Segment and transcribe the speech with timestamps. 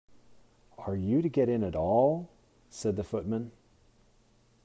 [0.79, 2.27] ‘Are you to get in at all?’
[2.71, 3.51] said the Footman.